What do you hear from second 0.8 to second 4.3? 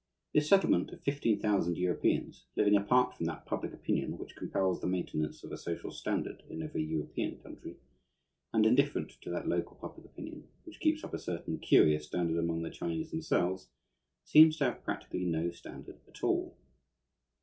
of fifteen thousand Europeans, living apart from that public opinion